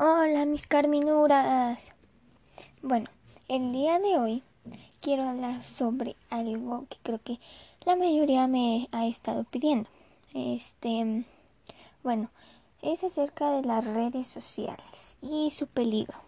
Hola, 0.00 0.46
mis 0.46 0.68
carminuras. 0.68 1.92
Bueno, 2.82 3.10
el 3.48 3.72
día 3.72 3.98
de 3.98 4.16
hoy 4.16 4.44
quiero 5.00 5.24
hablar 5.24 5.64
sobre 5.64 6.14
algo 6.30 6.86
que 6.88 6.98
creo 7.02 7.20
que 7.20 7.40
la 7.84 7.96
mayoría 7.96 8.46
me 8.46 8.88
ha 8.92 9.08
estado 9.08 9.42
pidiendo. 9.42 9.90
Este, 10.34 11.24
bueno, 12.04 12.30
es 12.80 13.02
acerca 13.02 13.50
de 13.50 13.62
las 13.62 13.84
redes 13.84 14.28
sociales 14.28 15.16
y 15.20 15.50
su 15.50 15.66
peligro, 15.66 16.18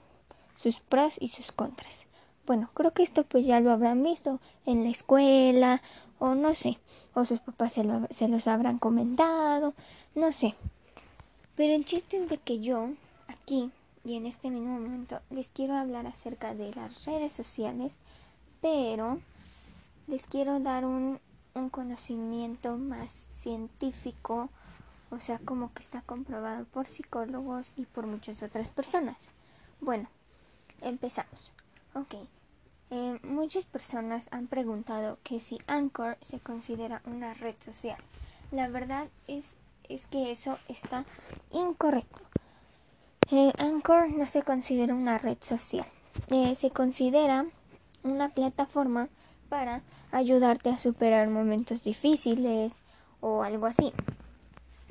sus 0.57 0.81
pros 0.81 1.15
y 1.21 1.29
sus 1.29 1.53
contras. 1.53 2.07
Bueno, 2.47 2.71
creo 2.75 2.93
que 2.93 3.05
esto 3.05 3.23
pues 3.23 3.47
ya 3.47 3.61
lo 3.61 3.71
habrán 3.71 4.03
visto 4.03 4.41
en 4.67 4.83
la 4.83 4.91
escuela 4.91 5.81
o 6.19 6.35
no 6.35 6.57
sé, 6.57 6.81
o 7.15 7.25
sus 7.25 7.39
papás 7.39 7.75
se, 7.75 7.85
los 8.29 8.47
habrán 8.49 8.79
comentado, 8.81 9.75
no 10.17 10.33
sé. 10.33 10.57
Pero 11.55 11.73
el 11.73 11.85
chiste 11.85 12.21
es 12.21 12.29
de 12.29 12.39
que 12.39 12.59
yo 12.59 12.89
aquí 13.31 13.71
y 14.05 14.17
en 14.17 14.27
este 14.27 14.51
mismo 14.51 14.79
momento 14.79 15.21
les 15.31 15.49
quiero 15.49 15.75
hablar 15.75 16.07
acerca 16.07 16.55
de 16.55 16.75
las 16.75 17.05
redes 17.05 17.33
sociales, 17.33 17.93
pero 18.61 19.21
les 20.07 20.27
quiero 20.27 20.61
dar 20.61 20.85
un, 20.85 21.21
un 21.55 21.71
conocimiento 21.71 22.77
más 22.77 23.27
científico, 23.31 24.51
o 25.11 25.21
sea, 25.21 25.39
como 25.39 25.73
que 25.73 25.83
está 25.83 26.03
comprobado 26.03 26.65
por 26.67 26.87
psicólogos 26.87 27.73
y 27.77 27.87
por 27.87 28.07
muchas 28.07 28.43
otras 28.43 28.71
personas. 28.71 29.17
Bueno, 29.81 30.09
empezamos. 30.81 31.53
Ok. 31.95 32.15
Eh, 32.93 33.21
muchas 33.23 33.65
personas 33.65 34.27
han 34.33 34.49
preguntado 34.49 35.19
que 35.23 35.39
si 35.39 35.61
Anchor 35.69 36.19
se 36.23 36.41
considera 36.41 37.03
una 37.05 37.35
red 37.35 37.55
social. 37.61 37.99
La 38.51 38.69
verdad 38.69 39.09
es, 39.29 39.55
es 39.89 40.07
que 40.07 40.33
eso 40.33 40.59
está 40.69 41.05
incorrecto. 41.53 42.21
Eh, 43.33 43.53
Anchor 43.59 44.11
no 44.11 44.27
se 44.27 44.43
considera 44.43 44.93
una 44.93 45.17
red 45.19 45.39
social. 45.41 45.87
Eh, 46.31 46.57
se 46.57 46.71
considera 46.71 47.47
una 48.03 48.31
plataforma 48.31 49.09
para 49.49 49.83
ayudarte 50.11 50.71
a 50.71 50.79
superar 50.79 51.29
momentos 51.29 51.85
difíciles 51.85 52.73
o 53.21 53.45
algo 53.45 53.67
así. 53.67 53.93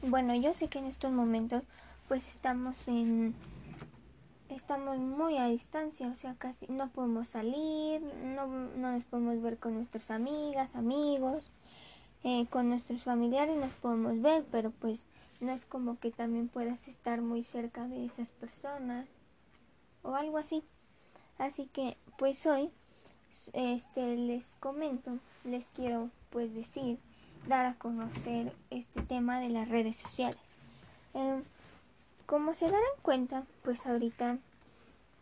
Bueno, 0.03 0.33
yo 0.35 0.53
sé 0.53 0.69
que 0.69 0.79
en 0.79 0.85
estos 0.85 1.11
momentos 1.11 1.63
pues 2.07 2.25
estamos 2.27 2.87
en 2.87 3.35
estamos 4.47 4.97
muy 4.97 5.37
a 5.37 5.47
distancia, 5.47 6.07
o 6.07 6.15
sea, 6.15 6.33
casi 6.35 6.65
no 6.69 6.87
podemos 6.89 7.27
salir, 7.27 8.01
no, 8.23 8.47
no 8.47 8.93
nos 8.93 9.03
podemos 9.03 9.41
ver 9.41 9.57
con 9.57 9.75
nuestras 9.75 10.09
amigas, 10.11 10.75
amigos, 10.75 11.51
eh, 12.23 12.47
con 12.49 12.69
nuestros 12.69 13.03
familiares 13.03 13.57
nos 13.57 13.71
podemos 13.73 14.21
ver, 14.21 14.45
pero 14.49 14.71
pues 14.71 15.03
no 15.39 15.51
es 15.51 15.65
como 15.65 15.99
que 15.99 16.11
también 16.11 16.47
puedas 16.47 16.87
estar 16.87 17.21
muy 17.21 17.43
cerca 17.43 17.87
de 17.87 18.05
esas 18.05 18.27
personas 18.29 19.07
o 20.03 20.15
algo 20.15 20.37
así. 20.37 20.63
Así 21.37 21.65
que 21.67 21.97
pues 22.17 22.45
hoy 22.45 22.69
este 23.53 24.17
les 24.17 24.55
comento, 24.59 25.17
les 25.45 25.65
quiero 25.67 26.09
pues 26.29 26.53
decir, 26.53 26.99
dar 27.47 27.65
a 27.65 27.73
conocer 27.75 28.53
este 28.69 29.01
tema 29.01 29.39
de 29.39 29.49
las 29.49 29.69
redes 29.69 29.95
sociales. 29.95 30.41
Em, 31.13 31.43
como 32.25 32.53
se 32.53 32.65
darán 32.65 32.81
cuenta, 33.01 33.43
pues 33.63 33.85
ahorita 33.85 34.37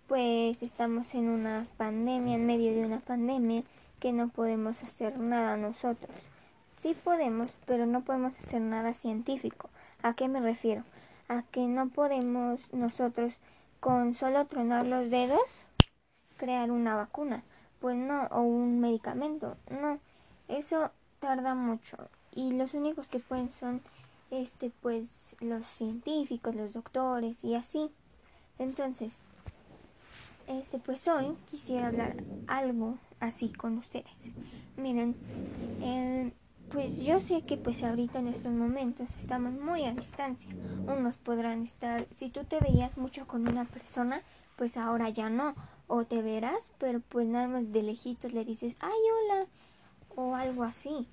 pues 0.08 0.62
estamos 0.62 1.14
en 1.16 1.30
una 1.30 1.68
pandemia, 1.78 2.36
en 2.36 2.46
medio 2.46 2.74
de 2.74 2.86
una 2.86 3.00
pandemia 3.00 3.64
que 4.00 4.14
no 4.14 4.30
podemos 4.30 4.84
hacer 4.84 5.18
nada 5.20 5.58
nosotros. 5.58 6.16
Sí 6.82 6.96
podemos, 7.04 7.52
pero 7.66 7.86
no 7.86 8.02
podemos 8.02 8.38
hacer 8.40 8.62
nada 8.62 8.94
científico. 8.94 9.70
¿A 10.04 10.14
qué 10.14 10.28
me 10.28 10.40
refiero? 10.40 10.84
A 11.28 11.44
que 11.44 11.62
no 11.62 11.90
podemos 11.90 12.62
nosotros 12.74 13.34
con 13.80 14.16
solo 14.16 14.46
tronar 14.46 14.86
los 14.86 15.10
dedos 15.10 15.42
crear 16.38 16.72
una 16.72 16.96
vacuna, 16.96 17.44
pues 17.80 17.98
no, 17.98 18.28
o 18.28 18.42
un 18.42 18.80
medicamento, 18.80 19.58
no, 19.70 20.00
eso 20.48 20.92
tarda 21.20 21.56
mucho 21.56 21.98
y 22.34 22.54
los 22.54 22.74
únicos 22.74 23.08
que 23.08 23.20
pueden 23.20 23.52
son 23.52 23.82
este 24.30 24.72
pues 24.82 25.36
los 25.40 25.66
científicos, 25.66 26.56
los 26.56 26.74
doctores 26.74 27.44
y 27.44 27.56
así. 27.56 27.90
Entonces, 28.60 29.18
este 30.48 30.78
pues 30.78 31.08
hoy 31.08 31.36
quisiera 31.50 31.88
hablar 31.88 32.16
algo 32.48 32.98
así 33.20 33.50
con 33.50 33.78
ustedes. 33.78 34.34
Miren, 34.78 35.16
eh, 35.82 36.32
pues 36.70 36.98
yo 36.98 37.20
sé 37.20 37.42
que 37.44 37.58
pues 37.58 37.84
ahorita 37.84 38.20
en 38.20 38.28
estos 38.28 38.52
momentos 38.52 39.10
estamos 39.18 39.54
muy 39.54 39.86
a 39.86 39.94
distancia. 39.94 40.50
Unos 40.86 41.16
podrán 41.16 41.64
estar, 41.64 42.06
si 42.18 42.30
tú 42.30 42.44
te 42.44 42.60
veías 42.60 42.98
mucho 42.98 43.26
con 43.28 43.48
una 43.48 43.66
persona, 43.66 44.22
pues 44.56 44.78
ahora 44.78 45.10
ya 45.10 45.30
no. 45.30 45.56
O 45.88 46.04
te 46.04 46.22
verás, 46.22 46.70
pero 46.80 47.00
pues 47.00 47.28
nada 47.28 47.48
más 47.48 47.72
de 47.72 47.84
lejitos 47.84 48.34
le 48.34 48.44
dices, 48.44 48.76
ay, 48.82 48.92
hola, 48.92 49.46
o 50.16 50.36
algo 50.36 50.64
así. 50.64 51.08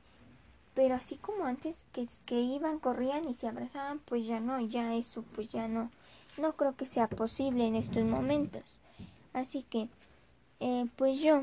Pero 0.74 0.96
así 0.96 1.16
como 1.16 1.44
antes, 1.44 1.84
que, 1.92 2.08
que 2.26 2.40
iban, 2.40 2.80
corrían 2.80 3.28
y 3.28 3.34
se 3.34 3.46
abrazaban, 3.46 4.00
pues 4.00 4.26
ya 4.26 4.40
no, 4.40 4.60
ya 4.60 4.94
eso, 4.94 5.22
pues 5.34 5.48
ya 5.50 5.68
no. 5.68 5.90
No 6.36 6.54
creo 6.56 6.74
que 6.74 6.86
sea 6.86 7.08
posible 7.08 7.66
en 7.66 7.76
estos 7.76 8.02
momentos. 8.04 8.62
Así 9.32 9.62
que, 9.62 9.88
eh, 10.58 10.86
pues 10.96 11.20
yo, 11.20 11.42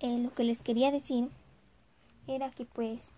eh, 0.00 0.18
lo 0.18 0.34
que 0.34 0.42
les 0.42 0.62
quería 0.62 0.90
decir 0.90 1.28
era 2.26 2.50
que 2.50 2.64
pues, 2.64 3.12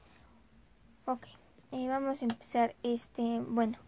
ok, 1.07 1.27
eh, 1.73 1.89
vamos 1.89 2.23
a 2.23 2.25
empezar 2.25 2.75
este, 2.83 3.41
bueno, 3.41 3.79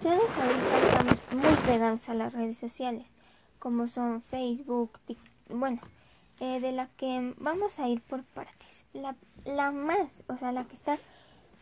todos 0.00 0.30
ahorita 0.38 0.88
estamos 0.88 1.20
muy 1.32 1.56
pegados 1.66 2.08
a 2.08 2.14
las 2.14 2.32
redes 2.32 2.58
sociales, 2.58 3.06
como 3.58 3.86
son 3.86 4.22
Facebook, 4.22 4.98
bueno, 5.48 5.80
eh, 6.40 6.60
de 6.60 6.72
la 6.72 6.88
que 6.96 7.34
vamos 7.38 7.78
a 7.78 7.88
ir 7.88 8.00
por 8.02 8.22
partes. 8.24 8.84
La, 8.92 9.16
la 9.44 9.70
más, 9.70 10.20
o 10.28 10.36
sea, 10.36 10.52
la 10.52 10.64
que 10.64 10.74
está 10.74 10.98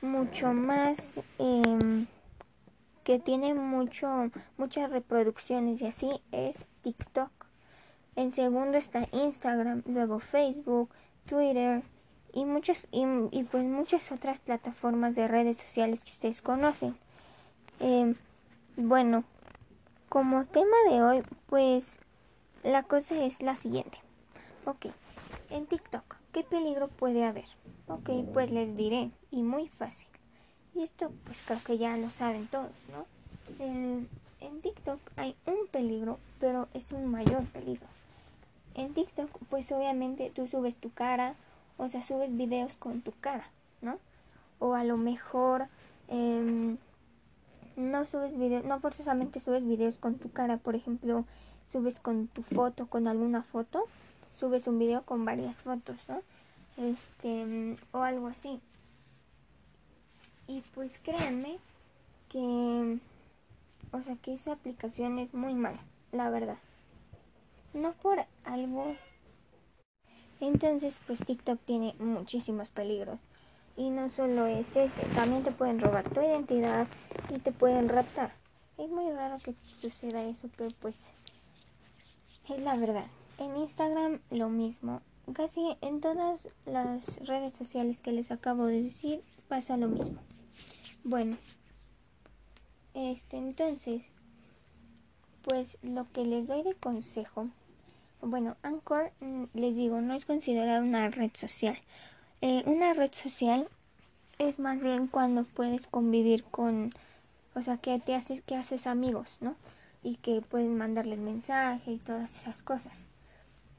mucho 0.00 0.52
más, 0.52 1.20
eh, 1.38 2.06
que 3.04 3.18
tiene 3.18 3.54
mucho, 3.54 4.30
muchas 4.56 4.90
reproducciones 4.90 5.80
y 5.82 5.86
así 5.86 6.10
es 6.32 6.70
TikTok. 6.82 7.30
En 8.16 8.32
segundo 8.32 8.78
está 8.78 9.08
Instagram, 9.12 9.82
luego 9.86 10.18
Facebook, 10.18 10.90
Twitter, 11.26 11.82
y 12.34 12.44
muchas 12.44 12.88
y, 12.90 13.44
pues 13.44 13.64
muchas 13.64 14.10
otras 14.10 14.40
plataformas 14.40 15.14
de 15.14 15.28
redes 15.28 15.56
sociales 15.56 16.04
que 16.04 16.10
ustedes 16.10 16.42
conocen. 16.42 16.96
Em, 17.78 18.16
bueno, 18.76 19.24
como 20.08 20.44
tema 20.44 20.76
de 20.90 21.02
hoy, 21.02 21.22
pues 21.46 22.00
la 22.64 22.82
cosa 22.82 23.24
es 23.24 23.40
la 23.40 23.54
siguiente. 23.54 23.98
Ok, 24.66 24.86
en 25.50 25.66
TikTok, 25.66 26.16
¿qué 26.32 26.42
peligro 26.42 26.88
puede 26.88 27.24
haber? 27.24 27.46
Ok, 27.86 28.10
pues 28.32 28.50
les 28.50 28.76
diré, 28.76 29.10
y 29.30 29.42
muy 29.42 29.68
fácil. 29.68 30.08
Y 30.74 30.82
esto 30.82 31.12
pues 31.24 31.40
creo 31.46 31.62
que 31.64 31.78
ya 31.78 31.96
lo 31.96 32.10
saben 32.10 32.48
todos, 32.48 32.72
¿no? 32.90 33.06
En, 33.64 34.08
en 34.40 34.60
TikTok 34.60 34.98
hay 35.16 35.36
un 35.46 35.68
peligro, 35.70 36.18
pero 36.40 36.66
es 36.74 36.90
un 36.90 37.06
mayor 37.06 37.44
peligro. 37.44 37.86
En 38.74 38.92
TikTok, 38.92 39.30
pues 39.50 39.70
obviamente 39.70 40.32
tú 40.34 40.48
subes 40.48 40.76
tu 40.76 40.90
cara, 40.90 41.36
o 41.78 41.88
sea, 41.88 42.02
subes 42.02 42.36
videos 42.36 42.74
con 42.74 43.00
tu 43.00 43.12
cara, 43.20 43.48
¿no? 43.82 43.98
O 44.58 44.74
a 44.74 44.84
lo 44.84 44.96
mejor 44.96 45.66
em, 46.08 46.76
no 47.76 48.06
subes 48.06 48.36
videos, 48.38 48.64
no 48.64 48.80
forzosamente 48.80 49.40
subes 49.40 49.66
videos 49.66 49.98
con 49.98 50.16
tu 50.16 50.30
cara, 50.30 50.56
por 50.58 50.74
ejemplo, 50.76 51.24
subes 51.72 51.98
con 51.98 52.28
tu 52.28 52.42
foto, 52.42 52.86
con 52.86 53.08
alguna 53.08 53.42
foto, 53.42 53.84
subes 54.38 54.66
un 54.66 54.78
video 54.78 55.02
con 55.02 55.24
varias 55.24 55.62
fotos, 55.62 55.96
¿no? 56.08 56.22
Este, 56.76 57.76
o 57.92 57.98
algo 57.98 58.28
así. 58.28 58.60
Y 60.46 60.62
pues 60.74 60.92
créanme 61.02 61.58
que, 62.28 62.98
o 63.92 64.02
sea, 64.02 64.16
que 64.16 64.34
esa 64.34 64.52
aplicación 64.52 65.18
es 65.18 65.32
muy 65.34 65.54
mala, 65.54 65.80
la 66.12 66.30
verdad. 66.30 66.58
No 67.72 67.92
por 67.92 68.24
algo 68.44 68.96
entonces, 70.40 70.96
pues 71.06 71.24
TikTok 71.24 71.60
tiene 71.64 71.94
muchísimos 71.98 72.68
peligros. 72.68 73.18
Y 73.76 73.90
no 73.90 74.10
solo 74.10 74.46
es 74.46 74.68
ese, 74.76 75.02
también 75.14 75.42
te 75.42 75.50
pueden 75.50 75.80
robar 75.80 76.08
tu 76.08 76.20
identidad 76.20 76.86
y 77.34 77.38
te 77.40 77.50
pueden 77.50 77.88
raptar. 77.88 78.32
Es 78.78 78.88
muy 78.88 79.10
raro 79.12 79.38
que 79.38 79.54
suceda 79.80 80.22
eso, 80.24 80.48
pero 80.56 80.70
pues 80.80 80.96
es 82.48 82.60
la 82.60 82.76
verdad. 82.76 83.06
En 83.38 83.56
Instagram 83.56 84.20
lo 84.30 84.48
mismo. 84.48 85.00
Casi 85.32 85.60
en 85.80 86.00
todas 86.00 86.46
las 86.66 87.16
redes 87.26 87.54
sociales 87.54 87.98
que 87.98 88.12
les 88.12 88.30
acabo 88.30 88.66
de 88.66 88.82
decir 88.82 89.22
pasa 89.48 89.76
lo 89.76 89.88
mismo. 89.88 90.20
Bueno, 91.02 91.36
este 92.94 93.38
entonces, 93.38 94.04
pues 95.42 95.78
lo 95.82 96.10
que 96.12 96.24
les 96.24 96.46
doy 96.46 96.62
de 96.62 96.74
consejo 96.74 97.48
bueno, 98.24 98.56
Anchor, 98.62 99.12
mm, 99.20 99.44
les 99.54 99.76
digo, 99.76 100.00
no 100.00 100.14
es 100.14 100.24
considerada 100.26 100.80
una 100.80 101.08
red 101.10 101.30
social. 101.34 101.78
Eh, 102.40 102.62
una 102.66 102.92
red 102.94 103.12
social 103.12 103.68
es 104.38 104.58
más 104.58 104.82
bien 104.82 105.06
cuando 105.06 105.44
puedes 105.44 105.86
convivir 105.86 106.44
con, 106.44 106.92
o 107.54 107.62
sea, 107.62 107.78
que 107.78 107.98
te 108.00 108.14
haces, 108.14 108.42
que 108.42 108.56
haces 108.56 108.86
amigos, 108.86 109.36
¿no? 109.40 109.56
y 110.04 110.16
que 110.16 110.42
pueden 110.42 110.76
mandarles 110.76 111.18
mensaje 111.18 111.92
y 111.92 111.98
todas 111.98 112.30
esas 112.36 112.62
cosas. 112.62 113.04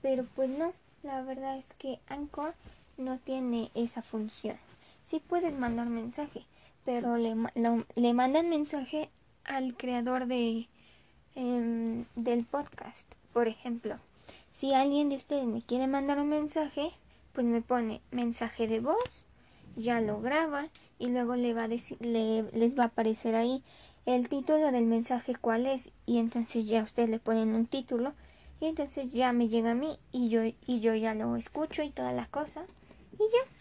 Pero 0.02 0.26
pues 0.36 0.50
no, 0.50 0.74
la 1.04 1.22
verdad 1.22 1.58
es 1.58 1.72
que 1.78 2.00
Anchor 2.08 2.56
no 2.98 3.20
tiene 3.20 3.72
esa 3.76 4.02
función. 4.02 4.58
Sí 5.04 5.22
puedes 5.26 5.54
mandar 5.54 5.88
mensaje, 5.88 6.42
pero 6.84 7.16
le, 7.18 7.36
le 7.96 8.14
mandan 8.14 8.50
mensaje 8.50 9.10
al 9.46 9.78
creador 9.78 10.26
de 10.26 10.68
em, 11.36 12.06
del 12.16 12.44
podcast. 12.44 13.08
Por 13.32 13.48
ejemplo, 13.48 13.98
si 14.56 14.74
alguien 14.74 15.10
de 15.10 15.18
ustedes 15.18 15.46
me 15.46 15.62
quiere 15.62 15.86
mandar 15.86 16.18
un 16.18 16.30
mensaje, 16.30 16.94
pues 17.34 17.46
me 17.46 17.62
pone 17.62 18.00
mensaje 18.12 18.70
de 18.70 18.80
voz, 18.80 19.26
ya 19.76 20.00
lo 20.00 20.22
graba 20.22 20.70
y 20.98 21.08
luego 21.08 21.36
le 21.36 21.54
va 21.54 21.64
a 21.64 21.68
decir, 21.68 22.00
les 22.00 22.80
va 22.80 22.84
a 22.84 22.88
aparecer 22.88 23.36
ahí 23.36 23.64
el 24.06 24.30
título 24.30 24.72
del 24.72 24.86
mensaje 24.86 25.36
cuál 25.36 25.66
es 25.66 25.92
y 26.06 26.20
entonces 26.20 26.68
ya 26.68 26.84
ustedes 26.84 27.10
le 27.10 27.20
ponen 27.20 27.54
un 27.54 27.66
título 27.66 28.14
y 28.62 28.68
entonces 28.68 29.12
ya 29.12 29.34
me 29.34 29.50
llega 29.50 29.72
a 29.72 29.76
mí 29.76 30.00
y 30.14 30.30
yo 30.30 30.46
y 30.46 30.80
yo 30.80 30.96
ya 30.96 31.14
lo 31.16 31.36
escucho 31.36 31.84
y 31.84 31.90
toda 31.90 32.14
la 32.14 32.28
cosa 32.28 32.64
y 33.12 33.24
ya. 33.24 33.52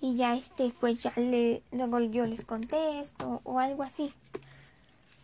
Y 0.00 0.14
ya 0.14 0.36
este 0.36 0.72
pues 0.78 1.02
ya 1.02 1.12
le 1.16 1.64
luego 1.72 1.98
yo 1.98 2.24
les 2.24 2.44
contesto 2.44 3.40
o 3.42 3.58
algo 3.58 3.82
así. 3.82 4.14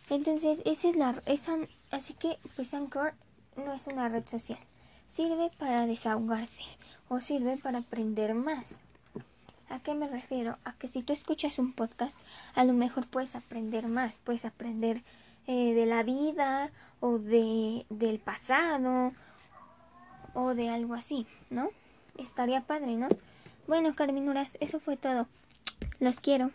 Entonces 0.09 0.59
esa 0.65 0.89
es 0.89 0.97
la 0.97 1.23
esa 1.25 1.57
así 1.91 2.13
que 2.13 2.39
pues 2.57 2.73
Anchor 2.73 3.13
no 3.57 3.73
es 3.73 3.87
una 3.87 4.09
red 4.09 4.25
social 4.27 4.59
sirve 5.07 5.51
para 5.57 5.85
desahogarse 5.85 6.63
o 7.09 7.19
sirve 7.21 7.57
para 7.57 7.79
aprender 7.79 8.33
más 8.33 8.79
¿A 9.69 9.79
qué 9.79 9.93
me 9.93 10.07
refiero? 10.07 10.57
A 10.63 10.73
que 10.73 10.87
si 10.87 11.03
tú 11.03 11.11
escuchas 11.11 11.59
un 11.59 11.73
podcast, 11.73 12.17
a 12.55 12.63
lo 12.63 12.71
mejor 12.71 13.05
puedes 13.05 13.35
aprender 13.35 13.87
más, 13.87 14.13
puedes 14.23 14.45
aprender 14.45 15.03
eh, 15.45 15.73
de 15.73 15.85
la 15.85 16.03
vida 16.03 16.71
o 17.01 17.17
de, 17.17 17.85
del 17.89 18.19
pasado 18.19 19.11
o 20.33 20.53
de 20.53 20.69
algo 20.69 20.93
así, 20.93 21.27
¿no? 21.49 21.69
Estaría 22.17 22.61
padre, 22.61 22.95
¿no? 22.95 23.09
Bueno, 23.67 23.93
Carminuras, 23.93 24.57
eso 24.61 24.79
fue 24.79 24.95
todo. 24.95 25.27
Los 25.99 26.21
quiero. 26.21 26.51